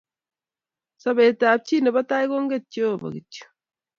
[1.01, 3.33] Sobet ap chi ne bo tai konget Jehova kityok.